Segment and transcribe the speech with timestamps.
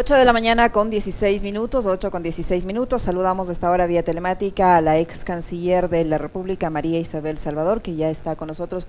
[0.00, 3.02] 8 de la mañana con 16 minutos, 8 con 16 minutos.
[3.02, 7.36] Saludamos a esta hora vía telemática a la ex canciller de la República, María Isabel
[7.36, 8.86] Salvador, que ya está con nosotros.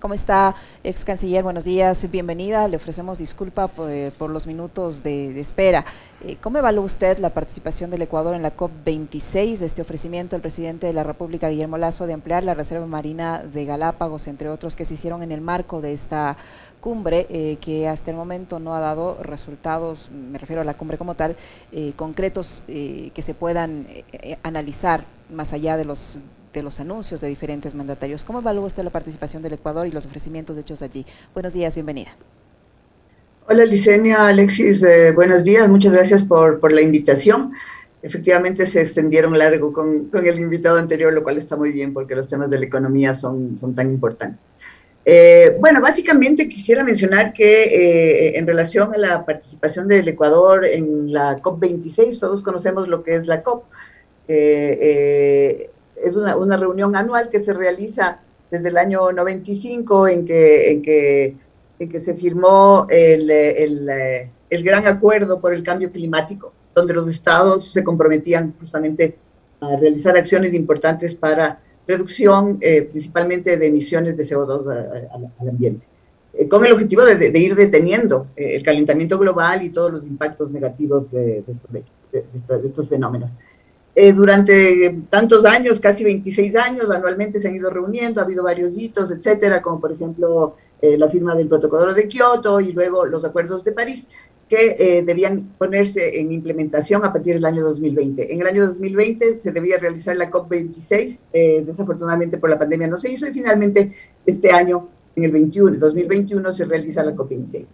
[0.00, 1.44] ¿Cómo está, ex canciller?
[1.44, 2.68] Buenos días, bienvenida.
[2.68, 5.84] Le ofrecemos disculpa por, eh, los minutos de, espera.
[6.24, 10.86] Eh, ¿Cómo evalúa usted la participación del Ecuador en la COP26, este ofrecimiento del presidente
[10.86, 14.86] de la República, Guillermo Lazo, de ampliar la Reserva Marina de Galápagos, entre otros, que
[14.86, 16.38] se hicieron en el marco de esta
[16.86, 20.96] cumbre eh, que hasta el momento no ha dado resultados, me refiero a la cumbre
[20.96, 21.34] como tal,
[21.72, 23.88] eh, concretos eh, que se puedan
[24.44, 26.20] analizar más allá de los
[26.54, 28.22] de los anuncios de diferentes mandatarios.
[28.22, 31.04] ¿Cómo evalúa usted la participación del Ecuador y los ofrecimientos hechos allí?
[31.34, 32.10] Buenos días, bienvenida.
[33.48, 37.50] Hola Licenia, Alexis, buenos días, muchas gracias por, por, la invitación.
[38.00, 42.14] Efectivamente se extendieron largo con, con, el invitado anterior, lo cual está muy bien porque
[42.14, 44.55] los temas de la economía son, son tan importantes.
[45.08, 51.12] Eh, bueno, básicamente quisiera mencionar que eh, en relación a la participación del Ecuador en
[51.12, 53.66] la COP26, todos conocemos lo que es la COP.
[54.26, 58.18] Eh, es una, reunión anual que se realiza
[58.50, 65.54] desde el año 95 en que, en que, se firmó el, el gran acuerdo por
[65.54, 69.16] el cambio climático, donde los estados se comprometían justamente
[69.60, 74.68] a realizar acciones importantes para reducción eh, principalmente de emisiones de CO2
[75.40, 75.86] al, ambiente,
[76.34, 80.50] eh, con el objetivo de, ir deteniendo eh, el calentamiento global y todos los impactos
[80.50, 81.44] negativos de,
[82.64, 83.30] estos, fenómenos.
[84.14, 89.10] durante tantos años, casi 26 años, anualmente se han ido reuniendo, ha habido varios hitos,
[89.10, 93.72] etcétera, como por ejemplo la firma del protocolo de Kioto y luego los acuerdos de
[93.72, 94.08] París
[94.48, 98.32] que eh, debían ponerse en implementación a partir del año 2020.
[98.32, 102.98] En el año 2020 se debía realizar la COP26, eh, desafortunadamente por la pandemia no
[102.98, 103.92] se hizo y finalmente
[104.24, 107.64] este año, en el 21, 2021, se realiza la COP26.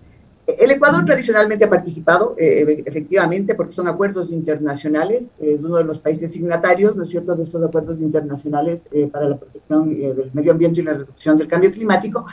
[0.47, 5.99] El Ecuador tradicionalmente ha participado, eh, efectivamente, porque son acuerdos internacionales, es uno de los
[5.99, 10.81] países signatarios, ¿no es cierto?, de estos acuerdos internacionales para la protección del medio ambiente
[10.81, 12.27] y la reducción del cambio climático.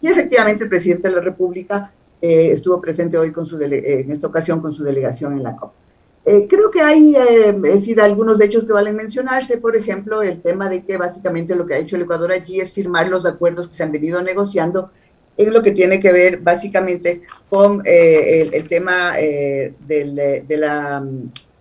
[0.00, 1.90] Y efectivamente el presidente de la República
[2.26, 5.72] eh, estuvo presente hoy con su en esta ocasión con su delegación en la COP.
[6.24, 10.42] Eh, creo que hay, eh, es decir, algunos hechos que valen mencionarse, por ejemplo, el
[10.42, 13.68] tema de que básicamente lo que ha hecho el Ecuador allí es firmar los acuerdos
[13.68, 14.90] que se han venido negociando
[15.36, 21.06] en lo que tiene que ver básicamente con el, tema del, de la,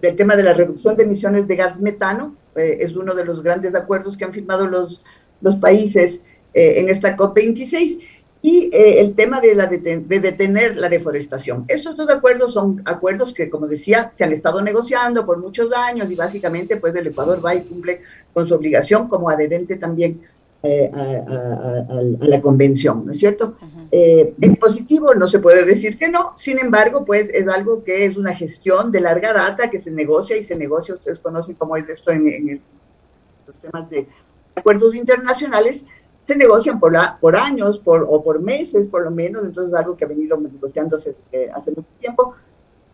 [0.02, 2.36] del tema de la reducción de emisiones de gas metano.
[2.56, 5.04] es uno de los grandes acuerdos que han firmado los,
[5.42, 6.24] los países
[6.54, 8.00] en esta COP26
[8.46, 9.80] y eh, el tema de, la de,
[10.20, 11.66] detener la deforestación.
[11.68, 16.12] Estos dos acuerdos son acuerdos que, como decía, se han estado negociando por muchos años
[16.12, 18.02] y básicamente pues el Ecuador va y cumple
[18.36, 20.22] con su obligación como adherente también
[20.62, 21.88] eh, a,
[22.20, 23.56] la convención, ¿no es cierto?
[23.92, 28.06] Eh, en positivo no se puede decir que no, sin embargo, pues es algo que
[28.06, 31.78] es una gestión de larga data que se negocia y se negocia, ustedes conocen cómo
[31.78, 32.62] es esto en, en
[33.48, 34.08] los temas de
[34.54, 35.88] acuerdos internacionales,
[36.26, 36.96] se negocian por,
[37.36, 41.52] años o por meses, por lo menos, entonces es algo que ha venido negociándose eh,
[41.54, 42.34] hace mucho tiempo.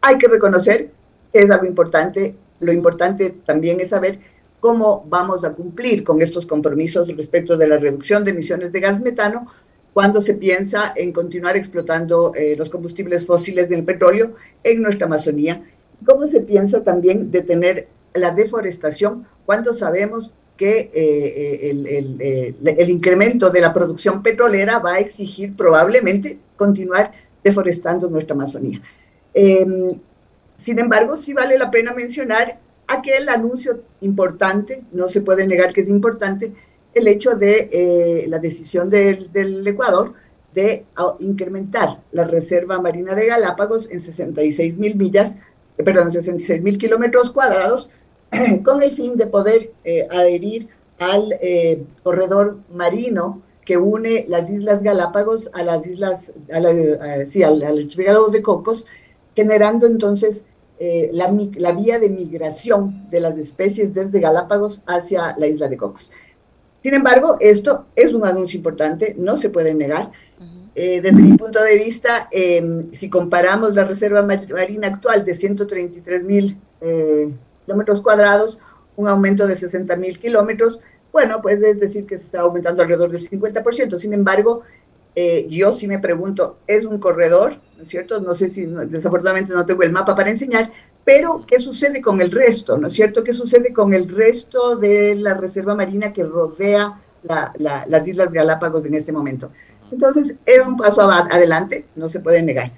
[0.01, 0.91] Hay que reconocer
[1.31, 2.35] que es algo importante.
[2.59, 4.19] Lo importante también es saber
[4.59, 8.99] cómo vamos a cumplir con estos compromisos respecto de la reducción de emisiones de gas
[8.99, 9.47] metano
[9.93, 14.33] cuando se piensa en continuar explotando eh, los combustibles fósiles del petróleo
[14.65, 15.63] en nuestra Amazonía.
[16.05, 23.61] ¿Cómo se piensa también detener la deforestación cuando sabemos que eh, eh, el, incremento de
[23.61, 27.13] la producción petrolera va a exigir probablemente continuar
[27.43, 28.79] deforestando nuestra Amazonía.
[29.33, 29.99] Em,
[30.57, 35.81] sin embargo, sí vale la pena mencionar aquel anuncio importante, no se puede negar que
[35.81, 36.53] es importante,
[36.93, 40.13] el hecho de eh, la decisión del, del Ecuador
[40.53, 40.85] de
[41.21, 45.37] incrementar la Reserva Marina de Galápagos en 66 mil millas,
[45.75, 47.89] perdón, 66 mil kilómetros cuadrados,
[48.63, 50.69] con el fin de poder eh, adherir
[50.99, 57.43] al eh, corredor marino que une las Islas Galápagos a las islas, a la, sí,
[57.43, 58.85] al, archipiélago de Cocos,
[59.35, 60.45] generando entonces
[60.79, 65.77] eh, la, la, vía de migración de las especies desde Galápagos hacia la isla de
[65.77, 66.11] Cocos.
[66.81, 70.11] Sin embargo, esto es un anuncio importante, no se puede negar.
[70.73, 76.57] desde mi punto de vista, em, si comparamos la reserva marina actual de 133 mil
[77.71, 78.59] kilómetros cuadrados,
[78.97, 80.81] un aumento de 60 mil kilómetros,
[81.11, 83.97] bueno, pues es decir que se está aumentando alrededor del 50%.
[83.97, 84.61] Sin embargo,
[85.15, 87.57] eh, yo sí me pregunto, ¿es un corredor?
[87.77, 88.19] ¿No es cierto?
[88.21, 90.71] No sé si, desafortunadamente no tengo el mapa para enseñar,
[91.03, 92.77] pero ¿qué sucede con el resto?
[92.77, 93.23] ¿No es cierto?
[93.23, 98.95] ¿Qué sucede con el resto de la reserva marina que rodea las Islas Galápagos en
[98.95, 99.51] este momento?
[99.91, 102.71] Entonces, es un paso adelante, no se puede negar.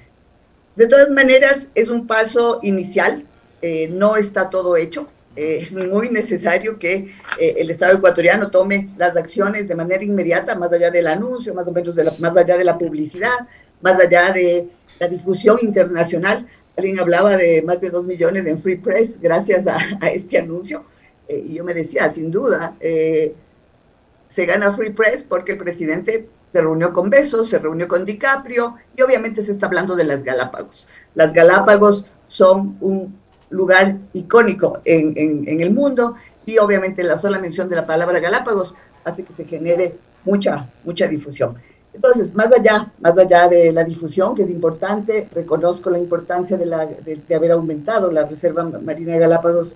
[0.75, 3.27] De todas maneras, es un paso inicial,
[3.63, 5.07] eh, no está todo hecho.
[5.37, 10.53] Eh, es muy necesario que eh, el Estado ecuatoriano tome las acciones de manera inmediata,
[10.53, 13.47] más allá del anuncio, más o menos de la, más allá de la publicidad,
[13.81, 14.67] más allá de
[14.99, 16.45] la difusión internacional.
[16.75, 20.83] Alguien hablaba de más de dos millones en Free Press gracias a, a este anuncio.
[21.29, 26.91] y yo me decía, sin duda, se gana Free Press porque el presidente se reunió
[26.91, 30.89] con Besos, se reunió con DiCaprio y obviamente se está hablando de las Galápagos.
[31.15, 33.22] Las Galápagos son un
[33.53, 36.15] lugar icónico en, en, el mundo
[36.45, 39.95] y obviamente la sola mención de la palabra Galápagos hace que se genere
[40.25, 41.55] mucha, mucha difusión.
[41.93, 46.65] Entonces, más allá, más allá de la difusión, que es importante, reconozco la importancia de,
[46.65, 49.75] la, de, haber aumentado la Reserva Marina de Galápagos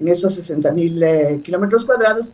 [0.00, 2.32] en estos 60 mil eh, kilómetros cuadrados.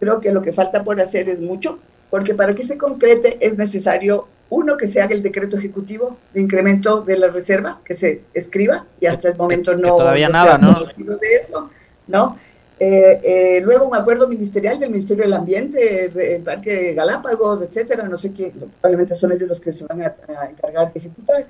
[0.00, 1.78] Creo que lo que falta por hacer es mucho
[2.10, 6.40] porque para que se concrete es necesario, uno, que se haga el decreto ejecutivo de
[6.40, 10.74] incremento de la reserva, que se escriba, y hasta el momento no, todavía nada, ¿no?
[10.74, 11.70] de eso,
[12.06, 12.36] ¿no?
[12.78, 16.06] Eh, eh, luego un acuerdo ministerial del Ministerio del Ambiente,
[16.36, 20.14] el Parque Galápagos, etcétera, no sé qué, probablemente son ellos los que se van a,
[20.50, 21.46] encargar de ejecutar.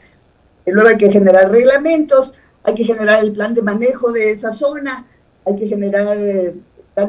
[0.67, 4.53] Y luego hay que generar reglamentos, hay que generar el plan de manejo de esa
[4.53, 5.07] zona,
[5.47, 6.55] hay que generar eh,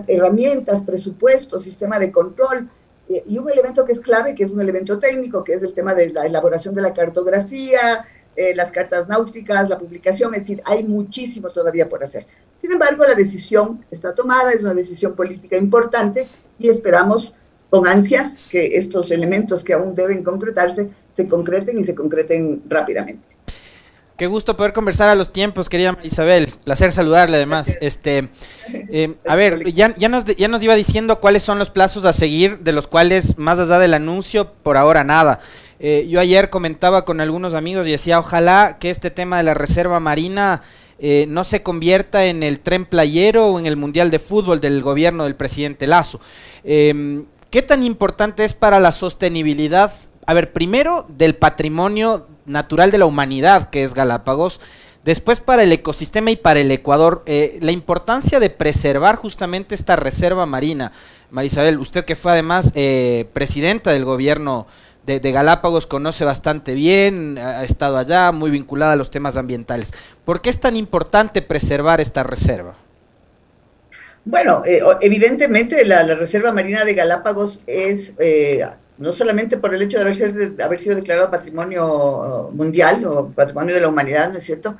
[0.07, 2.69] herramientas, presupuestos, sistema de control, eh,
[3.07, 5.93] y un elemento que es clave, que es un elemento técnico, que es el tema
[5.93, 8.05] de la elaboración de la cartografía,
[8.35, 12.25] eh, las cartas náuticas, la publicación, es decir, hay muchísimo todavía por hacer.
[12.59, 16.27] Sin embargo, la decisión está tomada, es una decisión política importante
[16.59, 17.33] y esperamos
[17.69, 23.34] con ansias que estos elementos que aún deben concretarse se concreten y se concreten rápidamente.
[24.17, 26.49] Qué gusto poder conversar a los tiempos, querida Isabel.
[26.63, 27.77] Placer saludarle además.
[27.81, 28.29] Este,
[28.71, 32.13] eh, a ver, ya, ya, nos, ya nos iba diciendo cuáles son los plazos a
[32.13, 35.41] seguir, de los cuales, más allá del anuncio, por ahora nada.
[35.81, 39.53] Eh, yo ayer comentaba con algunos amigos y decía, ojalá que este tema de la
[39.53, 40.61] reserva marina
[40.97, 44.81] eh, no se convierta en el tren playero o en el Mundial de Fútbol del
[44.81, 46.21] gobierno del presidente Lazo.
[46.63, 49.91] Em, ¿Qué tan importante es para la sostenibilidad?
[50.25, 54.59] A ver, primero, del patrimonio natural de la humanidad que es Galápagos.
[55.03, 59.95] Después para el ecosistema y para el Ecuador, eh, la importancia de preservar justamente esta
[59.95, 60.91] reserva marina.
[61.29, 64.65] Marisabel, usted que fue además eh, presidenta del gobierno
[65.05, 69.91] de, Galápagos, conoce bastante bien, ha estado allá, muy vinculada a los temas ambientales.
[70.23, 72.73] ¿Por qué es tan importante preservar esta reserva?
[74.23, 78.15] Bueno, eh, evidentemente la, Reserva Marina de Galápagos es
[78.97, 83.89] no solamente por el hecho de haber, sido, declarado patrimonio mundial o patrimonio de la
[83.89, 84.77] humanidad, ¿no es cierto?,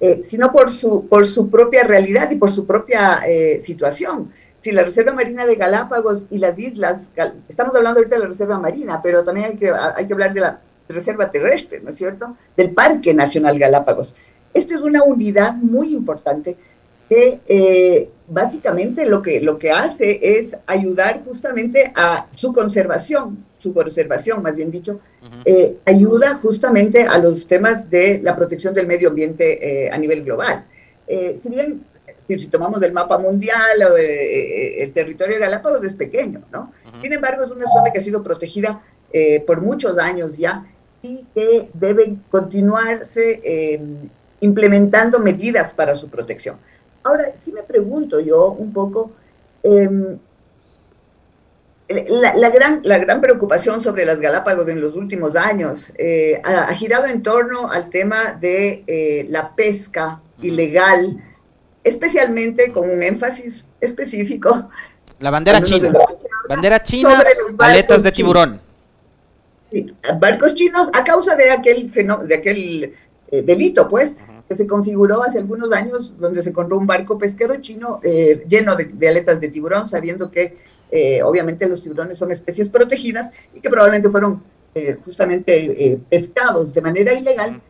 [0.00, 4.32] eh, sino por su, por su propia realidad y por su propia eh, situación.
[4.58, 7.10] Si la Reserva Marina de Galápagos y las islas,
[7.48, 10.40] estamos hablando ahorita de la Reserva Marina, pero también hay que, hay que hablar de
[10.40, 14.14] la Reserva Terrestre, ¿no es cierto?, del Parque Nacional Galápagos.
[14.52, 16.56] Esta es una unidad muy importante
[17.08, 23.72] que eh, básicamente lo que, lo que hace es ayudar justamente a su conservación, su
[23.74, 25.00] conservación, más bien dicho,
[25.44, 30.24] eh, ayuda justamente a los temas de la protección del medio ambiente eh, a nivel
[30.24, 30.64] global.
[31.06, 31.84] si bien,
[32.28, 36.72] si tomamos el mapa mundial, el territorio de Galápagos es pequeño, ¿no?
[37.02, 38.82] Sin embargo, es una zona que ha sido protegida
[39.46, 40.66] por muchos años ya
[41.02, 43.78] y que deben continuarse
[44.40, 46.56] implementando medidas para su protección.
[47.04, 49.12] Ahora, sí me pregunto yo un poco,
[49.62, 50.18] em,
[51.88, 57.04] la, gran, la gran preocupación sobre las Galápagos en los últimos años eh, ha, girado
[57.04, 61.22] en torno al tema de eh, la pesca ilegal,
[61.84, 64.70] especialmente con un énfasis específico.
[65.18, 65.92] La bandera china.
[66.48, 67.22] Bandera china,
[67.58, 68.62] aletas de tiburón.
[70.18, 72.94] barcos chinos a causa de aquel, de aquel
[73.30, 74.16] eh, delito, pues
[74.48, 78.76] que se configuró hace algunos años, donde se encontró un barco pesquero chino eh, lleno
[78.76, 80.56] de, aletas de tiburón, sabiendo que
[80.90, 84.42] eh, obviamente los tiburones son especies protegidas y que probablemente fueron
[84.74, 87.60] eh, justamente pescados de manera ilegal,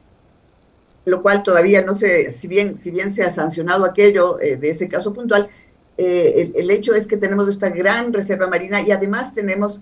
[1.04, 4.88] lo cual todavía no sé, si bien, si bien se ha sancionado aquello de ese
[4.88, 5.48] caso puntual,
[5.96, 9.80] el, el, hecho es que tenemos esta gran reserva marina y además tenemos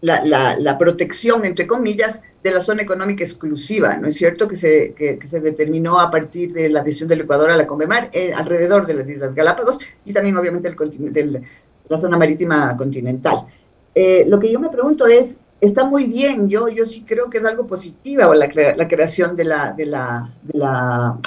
[0.00, 4.46] la, protección, entre comillas, de la zona económica exclusiva, ¿no es cierto?
[4.46, 8.10] Que se, que, se determinó a partir de la adhesión del Ecuador a la Comemar
[8.12, 11.42] eh, alrededor de las Islas Galápagos y también, obviamente, el,
[11.88, 13.46] la zona marítima continental.
[13.94, 17.38] Eh, lo que yo me pregunto es, está muy bien, yo, yo sí creo que
[17.38, 20.30] es algo positivo la, creación de la, de la,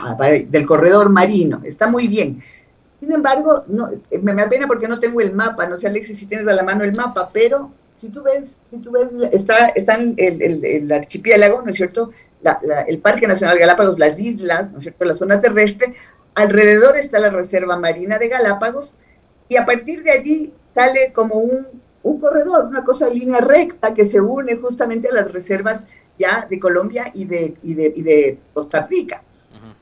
[0.02, 2.42] ah, del corredor marino, está muy bien.
[3.02, 3.90] Sin embargo, no,
[4.22, 6.64] me, me apena porque no tengo el mapa, no sé Alexis si tienes a la
[6.64, 11.62] mano el mapa, pero si tú ves, si tú ves, está, está el, el, archipiélago,
[11.62, 12.10] ¿no es cierto?,
[12.88, 15.94] el Parque Nacional Galápagos, las islas, ¿no es cierto?, la zona terrestre,
[16.34, 18.96] alrededor está la Reserva Marina de Galápagos,
[19.50, 21.68] y a partir de allí sale como un,
[22.02, 25.86] un corredor, una cosa de línea recta que se une justamente a las reservas
[26.18, 29.22] ya de Colombia y de, y de, y de Costa Rica.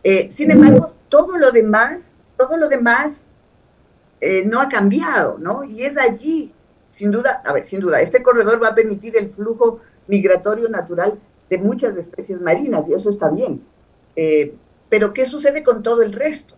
[0.03, 3.25] Eh, sin embargo, todo lo demás, todo lo demás
[4.19, 5.63] eh, no ha cambiado, ¿no?
[5.63, 6.51] Y es allí,
[6.99, 11.17] sin duda, a ver, sin duda, este corredor va a permitir el flujo migratorio natural
[11.49, 13.63] de muchas especies marinas, y eso está bien.
[14.17, 14.53] Eh,
[14.89, 16.55] pero, ¿qué sucede con todo el resto?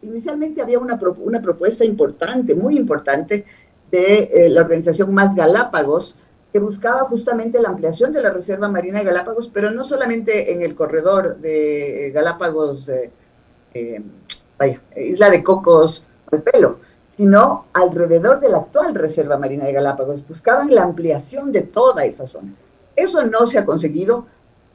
[0.00, 3.44] Inicialmente había una, una propuesta importante, muy importante,
[3.90, 6.16] de la organización Más Galápagos,
[6.54, 10.62] que buscaba justamente la ampliación de la Reserva Marina de Galápagos, pero no solamente en
[10.62, 13.10] el corredor de Galápagos, eh,
[13.74, 14.02] eh,
[14.58, 16.78] vaya, Isla de Cocos, al pelo,
[17.16, 20.26] sino alrededor de la actual Reserva Marina de Galápagos.
[20.26, 22.54] Buscaban la ampliación de toda esa zona.
[22.96, 24.26] Eso no se ha conseguido.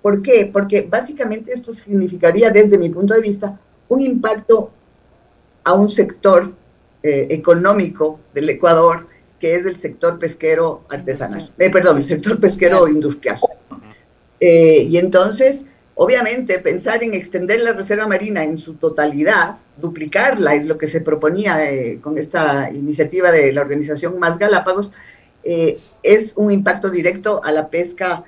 [0.03, 0.47] ¿Por qué?
[0.51, 4.69] Porque básicamente esto significaría, desde mi punto de vista, un impacto
[5.63, 6.53] a un sector
[7.01, 9.07] eh, económico del Ecuador
[9.39, 13.39] que es el sector pesquero artesanal, eh, perdón, el sector pesquero industrial.
[14.39, 15.65] Eh, y entonces,
[15.97, 21.01] obviamente, pensar en extender la reserva marina en su totalidad, duplicarla, es lo que se
[21.01, 24.91] proponía eh, con esta iniciativa de la organización Más Galápagos,
[26.03, 28.25] es un impacto directo a la pesca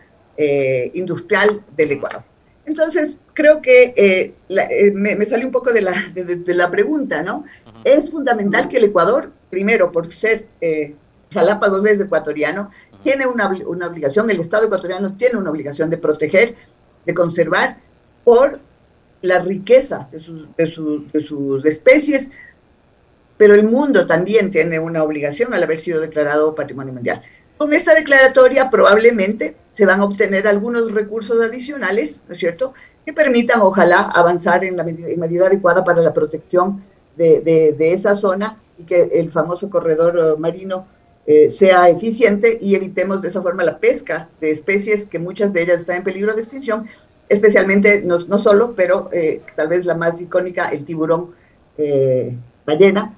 [0.94, 2.24] industrial del Ecuador.
[2.66, 4.34] Entonces, creo que
[4.94, 7.44] me, me salió un poco de la, de la pregunta, ¿no?
[7.84, 10.46] Es fundamental que el Ecuador, primero, por ser
[11.32, 12.72] Galápagos es ecuatoriano,
[13.04, 16.56] tiene una, una, obligación, el Estado ecuatoriano tiene una obligación de proteger,
[17.10, 17.78] de conservar
[18.24, 18.60] por
[19.24, 22.32] la riqueza de sus, de, sus especies,
[23.36, 27.24] pero el mundo también tiene una obligación al haber sido declarado patrimonio mundial.
[27.58, 33.12] Con esta declaratoria probablemente se van a obtener algunos recursos adicionales, ¿no es cierto?, que
[33.12, 36.84] permitan, ojalá, avanzar en la medida, adecuada para la protección
[37.18, 40.86] de, esa zona y que el famoso corredor marino
[41.32, 45.62] eh, sea eficiente y evitemos de esa forma la pesca de especies que muchas de
[45.62, 46.88] ellas están en peligro de extinción,
[47.30, 51.36] especialmente, no, no solo, pero eh, tal vez la más icónica, el tiburón
[51.78, 53.14] eh, ballena.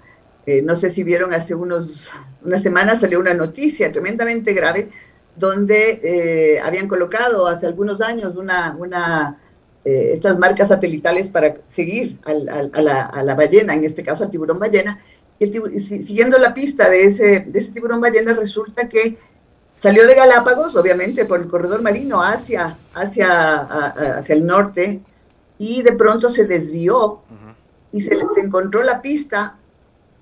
[0.45, 2.11] no sé si vieron hace unos,
[2.43, 4.89] unas semanas salió una noticia tremendamente grave
[5.37, 9.37] donde habían colocado hace algunos años una,
[9.85, 14.99] estas marcas satelitales para seguir a, la, ballena, en este caso al tiburón ballena,
[15.79, 19.17] siguiendo la pista de ese, de ese tiburón ballena, resulta que
[19.79, 23.61] salió de Galápagos, obviamente, por el corredor marino hacia, hacia,
[24.17, 25.01] hacia el norte,
[25.57, 27.21] y de pronto se desvió
[27.91, 29.57] y se, se encontró la pista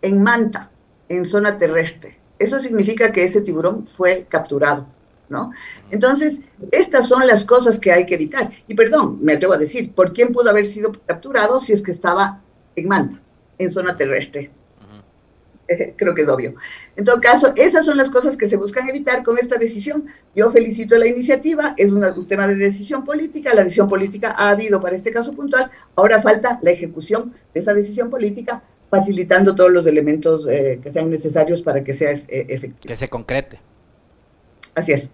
[0.01, 0.69] en Manta,
[1.09, 2.17] en zona terrestre.
[2.39, 4.85] Eso significa que ese tiburón fue capturado,
[5.27, 5.51] ¿no?
[5.91, 6.39] Entonces,
[6.71, 8.51] estas son las cosas que hay que evitar.
[8.67, 11.91] Y perdón, me atrevo a decir, ¿por quién pudo haber sido capturado si es que
[11.91, 12.41] estaba
[12.77, 13.19] en Manta,
[13.57, 14.51] en zona terrestre?
[15.95, 16.53] creo que es obvio.
[16.95, 20.05] En todo caso, esas son las cosas que se buscan evitar con esta decisión.
[20.35, 24.81] Yo felicito la iniciativa, es un tema de decisión política, la decisión política ha habido
[24.81, 29.85] para este caso puntual, ahora falta la ejecución de esa decisión política, facilitando todos los
[29.85, 32.87] elementos eh, que sean necesarios para que sea eh, efectivo.
[32.87, 33.59] Que se concrete.
[34.75, 35.09] Así es.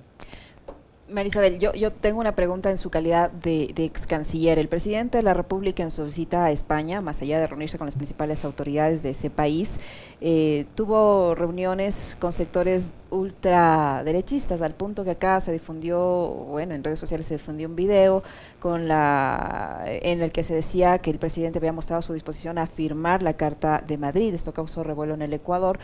[1.07, 4.57] Marisabel, yo, yo tengo una pregunta en su calidad de, ex canciller.
[4.57, 7.85] El presidente de la República en su visita a España, más allá de reunirse con
[7.85, 9.79] las principales autoridades de ese país,
[10.19, 16.97] eh, tuvo reuniones con sectores ultraderechistas, al punto que acá se difundió, bueno, en redes
[16.97, 18.23] sociales se difundió un video
[18.59, 22.65] con la, en el que se decía que el presidente había mostrado su disposición a
[22.65, 24.33] firmar la Carta de Madrid.
[24.33, 25.77] Esto causó revuelo en el Ecuador.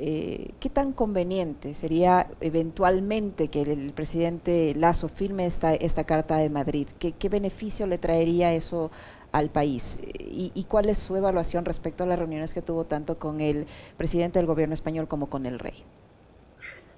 [0.00, 6.50] Eh, ¿Qué tan conveniente sería eventualmente que el, presidente Lazo firme esta, esta Carta de
[6.50, 6.86] Madrid?
[6.98, 8.92] ¿Qué, beneficio le traería eso
[9.32, 9.98] al país?
[10.18, 13.66] ¿Y, ¿Y, cuál es su evaluación respecto a las reuniones que tuvo tanto con el
[13.96, 15.82] presidente del gobierno español como con el rey?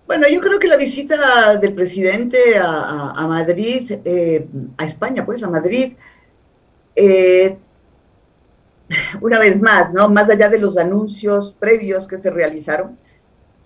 [0.07, 5.49] Bueno, yo creo que la visita del presidente a, Madrid, eh, a España, pues, a
[5.49, 5.95] Madrid,
[6.97, 7.57] eh,
[9.21, 10.09] una vez más, ¿no?
[10.09, 12.99] Más allá de los anuncios previos que se realizaron,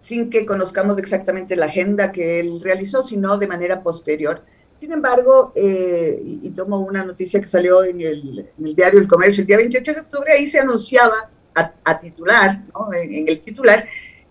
[0.00, 4.43] sin que conozcamos exactamente la agenda que él realizó, sino de manera posterior.
[4.78, 9.47] Sin embargo, eh, y, tomo una noticia que salió en el, diario El Comercio el
[9.47, 12.93] día 28 de octubre, ahí se anunciaba a, titular, ¿no?
[12.93, 13.87] en, en, el titular,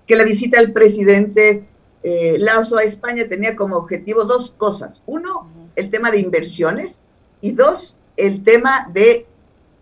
[0.05, 1.65] que la visita del presidente
[2.03, 5.01] eh, Lazo a España tenía como objetivo dos cosas.
[5.05, 7.05] Uno, el tema de inversiones
[7.39, 9.25] y dos, el tema de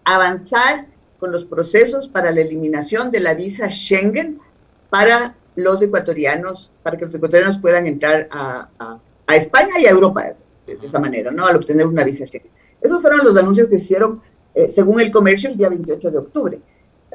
[0.03, 0.85] avanzar
[1.21, 4.39] con los procesos para la eliminación de la visa Schengen
[4.89, 10.33] para los ecuatorianos, para que los ecuatorianos puedan entrar a, España y a Europa
[10.65, 11.45] de, esa manera, ¿no?
[11.45, 12.51] Al obtener una visa Schengen.
[12.81, 14.19] Esos fueron los anuncios que hicieron,
[14.55, 16.59] eh, según el comercio, el día 28 de octubre.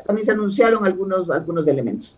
[0.07, 2.17] También se anunciaron algunos, algunos elementos.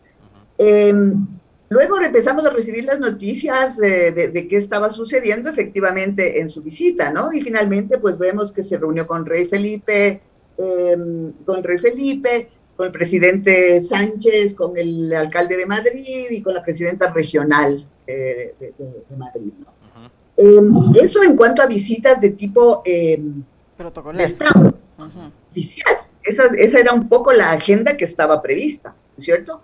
[0.59, 1.27] Em,
[1.71, 7.11] luego empezamos a recibir las noticias de, de, qué estaba sucediendo efectivamente en su visita,
[7.11, 7.33] ¿no?
[7.33, 10.21] Y finalmente, pues vemos que se reunió con Rey Felipe,
[10.59, 16.55] em, con Rey Felipe, con el presidente Sánchez, con el alcalde de Madrid y con
[16.55, 19.79] la presidenta regional eh, de, Madrid, ¿no?
[20.37, 23.21] Em, eso en cuanto a visitas de tipo eh,
[24.15, 24.73] de Estado,
[25.51, 25.97] oficial.
[26.23, 29.63] Esa, esa, era un poco la agenda que estaba prevista, ¿cierto?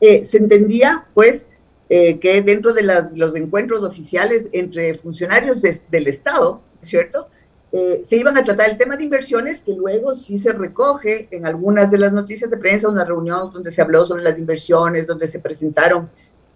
[0.00, 1.46] Eh, se entendía, pues,
[1.88, 7.28] eh, que dentro de las, los encuentros oficiales entre funcionarios del Estado, ¿cierto?
[7.72, 11.90] Se iban a tratar el tema de inversiones, que luego sí se recoge en algunas
[11.90, 15.38] de las noticias de prensa, una reunión donde se habló sobre las inversiones, donde se
[15.38, 16.10] presentaron,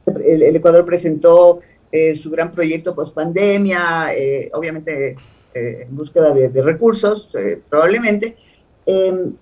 [0.06, 1.60] el Ecuador presentó
[1.92, 5.16] eh, su gran proyecto post pandemia, eh, obviamente
[5.54, 7.30] eh, en búsqueda de, recursos,
[7.70, 8.36] probablemente.
[8.84, 9.32] Em,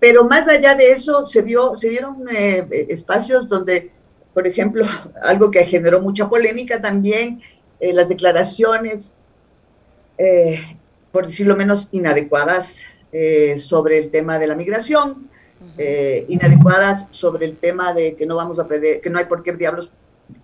[0.00, 3.90] pero más allá de eso, se, vio, se vieron espacios donde,
[4.34, 4.84] por ejemplo,
[5.22, 7.40] algo que generó mucha polémica también,
[7.80, 9.12] las declaraciones,
[11.12, 12.80] por decirlo menos, inadecuadas
[13.58, 15.28] sobre el tema de la migración,
[16.28, 19.52] inadecuadas sobre el tema de que no vamos a pedir, que no hay por qué
[19.52, 19.90] diablos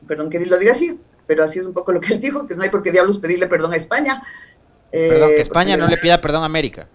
[0.07, 2.55] perdón que lo diga así, pero así es un poco lo que él dijo, que
[2.55, 4.23] no hay por qué diablos pedirle perdón a España.
[4.91, 6.87] Perdón, que eh, España no le pida perdón a América.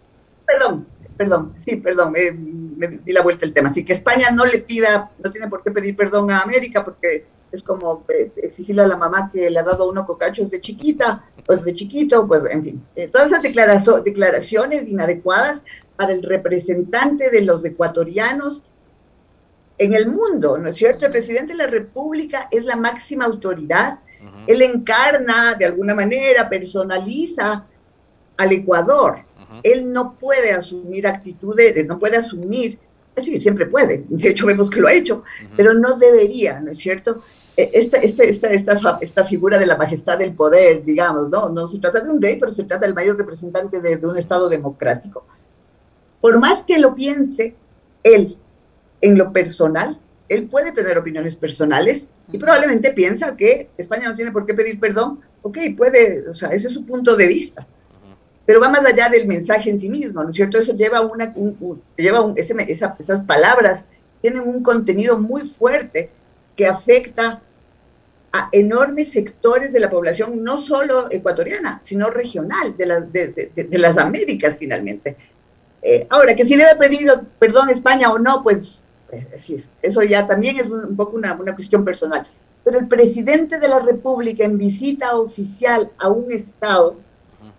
[0.45, 3.69] Perdón, perdón, sí, perdón, me di la vuelta el tema.
[3.69, 7.25] Así que España no le pida, no tiene por qué pedir perdón a América, porque
[7.51, 11.23] es como eh, exigirle a la mamá que le ha dado uno cocachos de chiquita,
[11.45, 12.83] pues de chiquito, pues en fin.
[12.95, 15.63] Eh, todas esas declaraciones inadecuadas
[15.95, 18.63] para el representante de los ecuatorianos
[19.77, 21.05] en el mundo, ¿no es cierto?
[21.05, 23.99] El presidente de la República es la máxima autoridad.
[24.47, 27.65] Él encarna de alguna manera, personaliza
[28.37, 29.19] al Ecuador.
[29.63, 32.79] Él no puede asumir actitudes, no puede asumir,
[33.15, 35.23] es decir, siempre puede, de hecho vemos que lo ha hecho,
[35.55, 37.23] pero no debería, ¿no es cierto?
[37.57, 41.49] E, esta, esta, esta, esta, esta figura de la majestad del poder, digamos, ¿no?
[41.49, 44.17] No se trata de un rey, pero se trata del mayor representante de, de un
[44.17, 45.25] Estado democrático.
[46.21, 47.55] Por más que lo piense,
[48.03, 48.37] él
[49.01, 54.31] en lo personal, él puede tener opiniones personales y probablemente piensa que España no tiene
[54.31, 55.21] por qué pedir perdón.
[55.41, 57.65] Ok, puede, o sea, ese es su punto de vista.
[58.45, 60.57] Pero va más allá del mensaje en sí mismo, ¿no es cierto?
[60.57, 61.33] Eso lleva una,
[61.97, 63.89] lleva un, ese, esas palabras
[64.21, 66.09] tienen un contenido muy fuerte
[66.55, 67.41] que afecta
[68.37, 73.77] a enormes sectores de la población, no solo ecuatoriana, sino regional, de las, de, de,
[73.77, 75.17] las Américas finalmente.
[75.81, 77.07] Eh, ahora, que si debe pedir
[77.39, 81.55] perdón España o no, pues es decir, eso ya también es un, poco una, una,
[81.55, 82.27] cuestión personal.
[82.63, 86.97] Pero el presidente de la República en visita oficial a un Estado,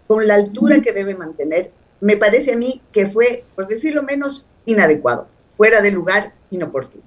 [0.07, 4.45] con la altura que debe mantener, me parece a mí que fue, por decirlo menos,
[4.64, 7.03] inadecuado, fuera de lugar, inoportuno.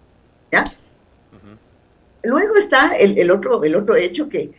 [0.52, 0.66] ¿ya?
[2.24, 4.52] Luego está el, otro, el otro hecho que,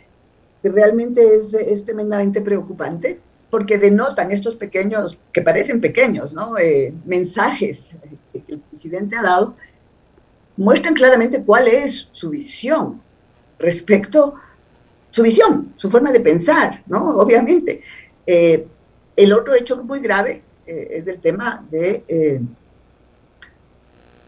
[0.63, 3.21] realmente es, es, tremendamente preocupante,
[3.51, 6.57] porque denotan estos pequeños, que parecen pequeños, ¿no?
[6.57, 7.91] Eh, mensajes
[8.33, 9.57] que el presidente ha dado,
[10.57, 13.01] muestran claramente cuál es su visión
[13.59, 14.35] respecto,
[15.11, 17.17] su visión, su forma de pensar, ¿no?
[17.19, 17.83] Obviamente.
[18.27, 18.67] Eh,
[19.17, 22.05] el otro hecho muy grave eh, es el tema de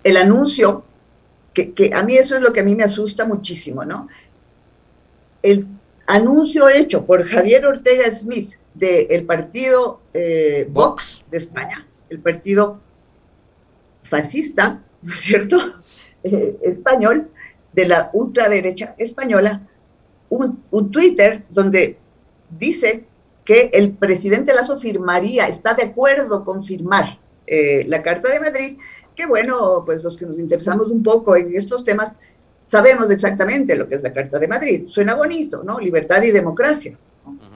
[0.05, 0.85] el anuncio,
[1.55, 4.09] que, que, a mí eso es lo que a mí me asusta muchísimo, ¿no?
[5.43, 5.67] El
[6.07, 10.01] anuncio hecho por Javier Ortega Smith del partido
[10.69, 12.81] Vox de España, el partido
[14.05, 15.59] fascista, ¿no es cierto?
[16.27, 17.29] Eh, español,
[17.75, 19.61] de la ultraderecha española,
[20.31, 21.99] un, un Twitter donde
[22.49, 23.05] dice
[23.45, 28.79] que el presidente Lazo firmaría, está de acuerdo con firmar eh, la Carta de Madrid,
[29.14, 32.16] que bueno, pues los que nos interesamos un poco en estos temas
[32.66, 34.85] sabemos exactamente lo que es la Carta de Madrid.
[34.87, 35.79] Suena bonito, ¿no?
[35.79, 36.98] Libertad y democracia.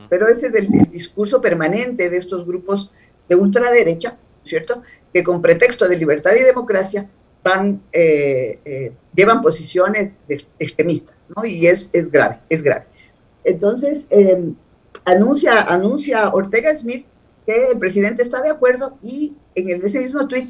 [0.09, 2.91] Pero ese es el, el, discurso permanente de estos grupos
[3.29, 4.83] de ultraderecha, ¿cierto?
[5.13, 7.09] Que con pretexto de libertad y democracia
[7.43, 10.15] van, eh, eh, llevan posiciones
[10.59, 11.45] extremistas, ¿no?
[11.45, 12.87] Y es, es grave, es grave.
[13.45, 14.55] Entonces, em,
[15.05, 17.07] anuncia, anuncia Ortega Smith
[17.47, 20.49] que el presidente está de acuerdo y en ese mismo tweet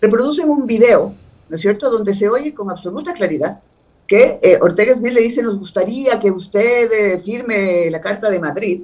[0.00, 1.14] reproducen un video,
[1.48, 3.60] ¿no es cierto?, donde se oye con absoluta claridad
[4.06, 8.82] que eh, Ortega Smith le dice, nos gustaría que usted firme la Carta de Madrid,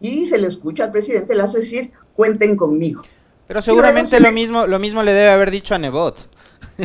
[0.00, 3.02] y se le escucha al presidente Lazo decir, cuenten conmigo.
[3.46, 6.28] Pero seguramente lo mismo, lo mismo le debe haber dicho a Nebot.
[6.76, 6.84] Sí,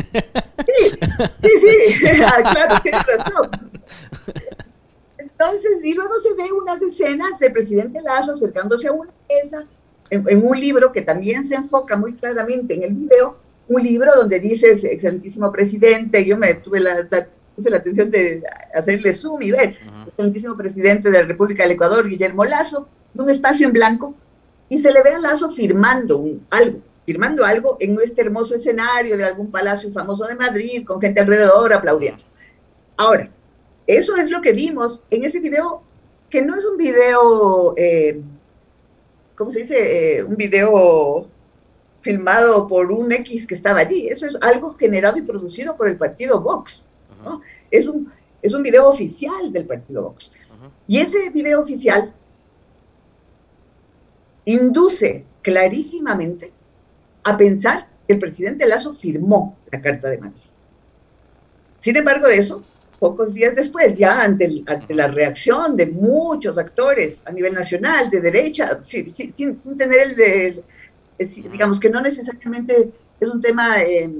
[1.42, 3.50] sí, sí, ah, claro, tienes razón.
[5.18, 9.66] Entonces, y luego se ve unas escenas del presidente Lazo acercándose a una mesa
[10.10, 13.36] en, un libro que también se enfoca muy claramente en el video,
[13.68, 17.08] un libro donde dice, excelentísimo presidente, yo me tuve la,
[17.54, 18.42] puse la atención de
[18.74, 23.66] hacerle zoom y ver, excelentísimo presidente de la República del Ecuador, Guillermo Lazo, un espacio
[23.66, 24.14] en blanco,
[24.68, 29.24] y se le ve a Lazo firmando algo, firmando algo en este hermoso escenario de
[29.24, 32.22] algún palacio famoso de Madrid, con gente alrededor aplaudiendo.
[32.96, 33.30] Ahora,
[33.86, 35.82] eso es lo que vimos en ese video,
[36.30, 38.20] que no es un video, eh,
[39.36, 40.18] ¿cómo se dice?
[40.18, 41.28] Eh, un video
[42.04, 44.06] filmado por un X que estaba allí.
[44.08, 46.82] Eso es algo generado y producido por el partido Vox.
[47.70, 48.12] es, un,
[48.42, 50.30] es un video oficial del partido Vox.
[50.86, 52.12] Y ese video oficial
[54.44, 56.52] induce clarísimamente
[57.24, 60.40] a pensar que el presidente Lazo firmó la Carta de Madrid.
[61.78, 62.62] Sin embargo, de eso,
[62.98, 68.20] pocos días después, ya ante, ante la reacción de muchos actores a nivel nacional, de
[68.20, 70.64] derecha, sin, sin, tener el,
[71.18, 74.10] digamos que no necesariamente es un tema eh,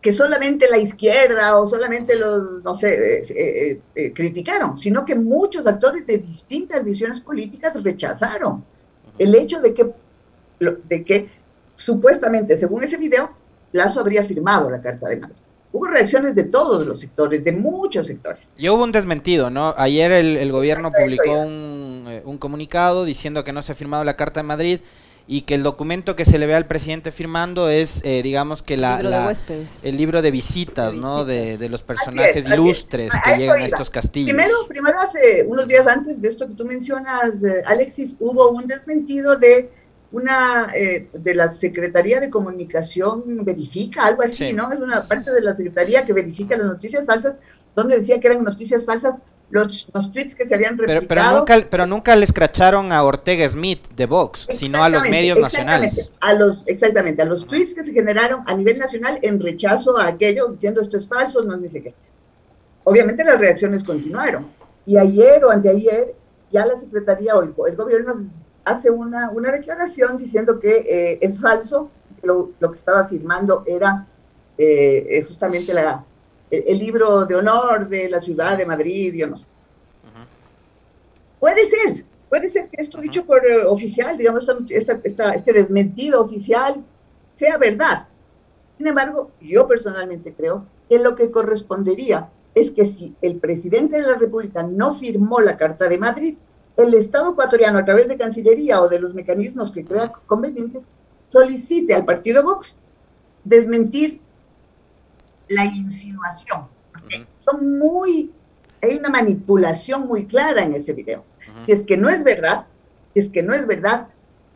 [0.00, 5.66] que solamente la izquierda o solamente los, no sé, eh, eh, criticaron, sino que muchos
[5.66, 8.64] actores de distintas visiones políticas rechazaron
[9.18, 9.92] el hecho de que,
[10.60, 11.28] de que
[11.74, 13.32] supuestamente, según ese video,
[13.72, 15.36] Lazo habría firmado la Carta de Madrid.
[15.72, 18.48] Hubo reacciones de todos los sectores, de muchos sectores.
[18.56, 19.74] Y hubo un desmentido, ¿no?
[19.76, 24.40] Ayer el, gobierno publicó un, un, comunicado diciendo que no se ha firmado la Carta
[24.40, 24.80] de Madrid
[25.28, 28.76] y que el documento que se le ve al presidente firmando es, eh, digamos que
[28.76, 29.32] la,
[29.82, 31.24] el libro de visitas, ¿no?
[31.24, 34.34] De, los personajes ilustres que llegan a estos castillos.
[34.34, 37.32] Primero, primero hace unos días antes de esto que tú mencionas,
[37.66, 39.68] Alexis, hubo un desmentido de
[40.12, 44.72] una eh, de la Secretaría de Comunicación verifica, algo así, ¿no?
[44.72, 47.38] Es una parte de la Secretaría que verifica las noticias falsas,
[47.74, 51.06] donde decía que eran noticias falsas los, los tweets que se habían replicado.
[51.06, 55.02] Pero, pero, nunca, pero nunca le escracharon a Ortega Smith de Vox, sino a los
[55.08, 56.10] medios nacionales.
[56.20, 60.08] A los, exactamente, a los tweets que se generaron a nivel nacional en rechazo a
[60.08, 61.94] aquello, diciendo esto es falso, no dice qué.
[62.84, 64.46] Obviamente las reacciones continuaron.
[64.84, 66.14] Y ayer o anteayer,
[66.50, 68.28] ya la Secretaría o el, gobierno
[68.64, 71.90] hace una, una declaración diciendo que eh, es falso,
[72.22, 74.06] lo, lo, que estaba afirmando era
[74.58, 76.04] eh, justamente la,
[76.50, 79.46] el, libro de honor de la ciudad de Madrid, yo no sé.
[81.40, 86.82] Puede ser, puede ser que esto dicho por eh, oficial, digamos, este desmentido oficial
[87.34, 88.08] sea verdad.
[88.76, 94.02] Sin embargo, yo personalmente creo que lo que correspondería es que si el presidente de
[94.02, 96.36] la República no firmó la Carta de Madrid,
[96.76, 100.82] el Estado ecuatoriano, a través de Cancillería o de los mecanismos que crea convenientes,
[101.28, 102.76] solicite al partido Vox
[103.44, 104.20] desmentir
[105.48, 106.66] la insinuación.
[107.44, 108.32] Son muy,
[108.82, 111.24] hay una manipulación muy clara en ese video.
[111.62, 112.66] Si es que no es verdad,
[113.14, 114.08] si es que no es verdad,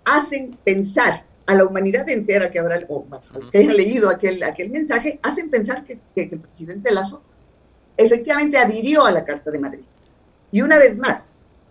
[0.04, 3.06] hacen pensar a la humanidad entera que habrá, o
[3.50, 7.22] que hayan leído aquel, aquel mensaje, hacen pensar que, que, el presidente Lazo
[7.96, 9.84] efectivamente adhirió a la Carta de Madrid.
[10.52, 11.28] Y una vez más,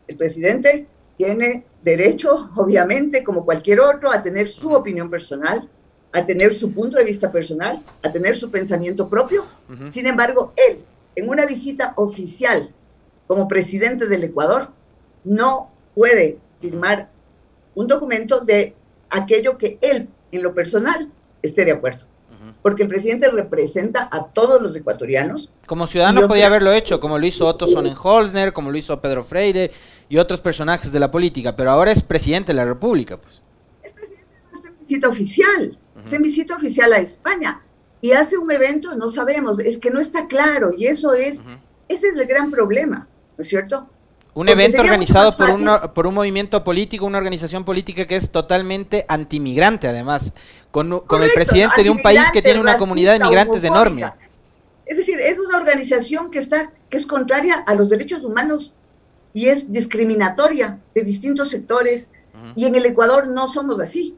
[0.08, 5.70] el presidente tiene derecho, obviamente, como cualquier otro, a tener su opinión personal,
[6.12, 9.46] a tener su punto de vista personal, a tener su pensamiento propio.
[9.90, 10.80] Sin embargo, él,
[11.16, 12.72] en una visita oficial
[13.28, 14.70] como presidente del Ecuador,
[15.24, 17.10] no puede firmar
[17.76, 18.74] un documento de
[19.10, 22.06] aquello que él, en lo personal, esté de acuerdo.
[22.62, 25.52] Porque el presidente representa a todos los ecuatorianos.
[25.66, 29.72] Como ciudadano podía haberlo hecho, como lo hizo Otto Sonnenholzner, como lo hizo Pedro Freire
[30.08, 33.18] y otros personajes de la política, pero ahora es presidente de la República.
[33.18, 33.42] Pues.
[34.90, 35.78] Una visita oficial
[36.12, 37.62] en visita oficial a España
[38.02, 41.44] y hace un evento, no sabemos, es que no está claro y eso es,
[41.88, 43.88] ese es el gran problema, ¿no es cierto?
[44.34, 49.88] Un evento organizado por, por un movimiento político, una organización política que es totalmente antimigrante,
[49.88, 50.34] además,
[50.72, 54.12] con, con el presidente de un país que tiene una comunidad de migrantes enorme.
[54.86, 58.74] Es decir, es una organización que está, que es contraria a los derechos humanos
[59.34, 62.10] y es discriminatoria de distintos sectores.
[62.56, 64.16] Y en el Ecuador no somos así,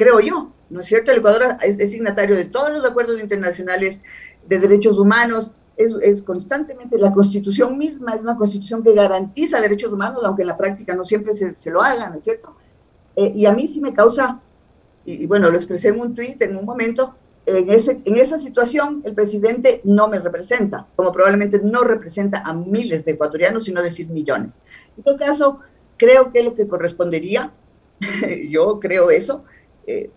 [0.00, 0.52] creo yo.
[0.70, 1.10] ¿no es cierto?
[1.10, 4.00] El Ecuador es, signatario de todos los acuerdos internacionales
[4.46, 10.20] de derechos humanos, es, constantemente, la constitución misma es una constitución que garantiza derechos humanos,
[10.24, 12.54] aunque en la práctica no siempre se, lo hagan, ¿no es cierto?
[13.16, 14.40] Eh, y a mí sí me causa,
[15.06, 17.14] y, bueno, lo expresé en un tuit en un momento,
[17.46, 22.52] en, ese, en esa situación el presidente no me representa, como probablemente no representa a
[22.52, 24.60] miles de ecuatorianos, sino decir millones.
[24.98, 25.60] En todo caso,
[25.96, 27.54] creo que lo que correspondería,
[28.50, 29.44] yo creo eso,
[29.90, 30.10] eh,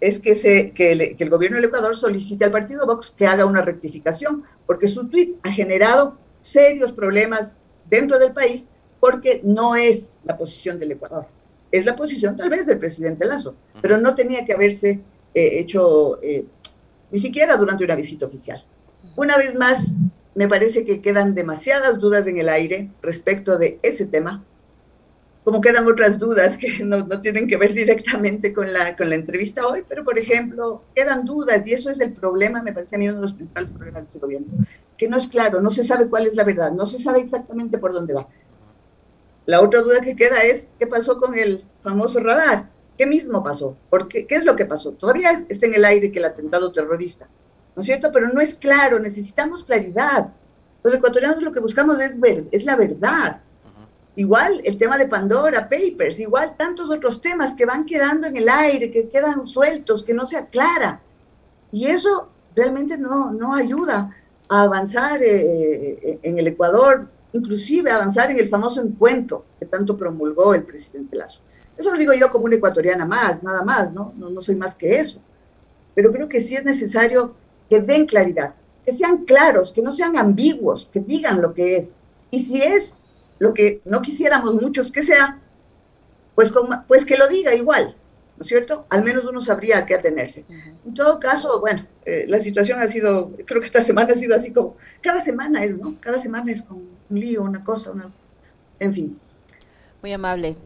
[0.00, 3.62] es que, se, que, el, gobierno del Ecuador solicite al partido Vox que haga una
[3.62, 7.56] rectificación, porque su tweet ha generado serios problemas
[7.90, 8.68] dentro del país
[9.00, 11.26] porque no es la posición del Ecuador.
[11.70, 15.00] es la posición tal vez del presidente Lazo, pero no tenía que haberse
[15.34, 16.44] eh, hecho eh,
[17.10, 18.64] ni siquiera durante una visita oficial.
[19.16, 19.92] Una vez más,
[20.34, 24.44] me parece que quedan demasiadas dudas en el aire respecto de ese tema,
[25.48, 29.14] como quedan otras dudas que no, no, tienen que ver directamente con la, con la
[29.14, 32.98] entrevista hoy, pero por ejemplo, quedan dudas y eso es el problema, me parece a
[32.98, 34.46] mí uno de los principales problemas de ese gobierno,
[34.98, 37.78] que no es claro, no se sabe cuál es la verdad, no se sabe exactamente
[37.78, 38.28] por dónde va.
[39.46, 42.68] La otra duda que queda es, ¿qué pasó con el famoso radar?
[42.98, 43.74] ¿Qué mismo pasó?
[43.88, 44.26] ¿Por qué?
[44.26, 44.92] ¿Qué es lo que pasó?
[44.92, 47.26] Todavía está en el aire que el atentado terrorista,
[47.74, 48.12] ¿no es cierto?
[48.12, 50.28] Pero no es claro, necesitamos claridad.
[50.84, 53.40] Los ecuatorianos lo que buscamos es, ver, es la verdad.
[54.18, 58.48] Igual el tema de Pandora Papers, igual tantos otros temas que van quedando en el
[58.48, 61.00] aire, que quedan sueltos, que no se aclara.
[61.70, 64.10] Y eso realmente no, no ayuda
[64.48, 70.52] a avanzar eh, en el Ecuador, inclusive avanzar en el famoso encuentro que tanto promulgó
[70.52, 71.40] el presidente Lazo.
[71.76, 74.12] Eso lo digo yo como una ecuatoriana más, nada más, ¿no?
[74.16, 74.30] ¿no?
[74.30, 75.20] No soy más que eso.
[75.94, 77.36] Pero creo que sí es necesario
[77.70, 81.98] que den claridad, que sean claros, que no sean ambiguos, que digan lo que es.
[82.32, 82.96] Y si es
[83.38, 85.40] lo que no quisiéramos muchos que sea,
[86.34, 87.96] pues, con, pues que lo diga igual,
[88.36, 88.86] ¿no es cierto?
[88.90, 90.44] Al menos uno sabría a qué atenerse.
[90.48, 90.74] Uh -huh.
[90.86, 94.36] En todo caso, bueno, eh, la situación ha sido, creo que esta semana ha sido
[94.36, 95.96] así como, cada semana es, ¿no?
[96.00, 98.10] Cada semana es como un lío, una cosa, una,
[98.78, 99.18] en fin.
[100.02, 100.56] Muy amable.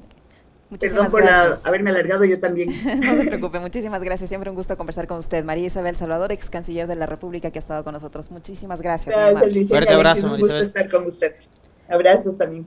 [0.73, 1.63] Muchísimas Perdón por gracias.
[1.65, 2.71] La, haberme alargado yo también.
[3.01, 4.31] no se preocupe, muchísimas gracias.
[4.31, 5.45] Siempre un gusto conversar con usted.
[5.45, 8.31] María Isabel Salvador, ex canciller de la República, que ha estado con nosotros.
[8.31, 9.15] Muchísimas gracias.
[9.15, 11.51] Gracias, Fuerte abrazo, Un gusto estar con ustedes.
[11.93, 12.67] Abrazos también.